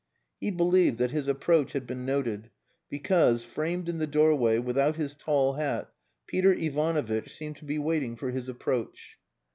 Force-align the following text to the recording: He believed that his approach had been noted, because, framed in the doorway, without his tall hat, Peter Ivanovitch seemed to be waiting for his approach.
He 0.39 0.49
believed 0.49 0.97
that 0.97 1.11
his 1.11 1.27
approach 1.27 1.73
had 1.73 1.85
been 1.85 2.07
noted, 2.07 2.49
because, 2.89 3.43
framed 3.43 3.87
in 3.87 3.99
the 3.99 4.07
doorway, 4.07 4.57
without 4.57 4.95
his 4.95 5.13
tall 5.13 5.53
hat, 5.53 5.93
Peter 6.25 6.51
Ivanovitch 6.51 7.31
seemed 7.37 7.57
to 7.57 7.65
be 7.65 7.77
waiting 7.77 8.15
for 8.15 8.31
his 8.31 8.49
approach. 8.49 9.19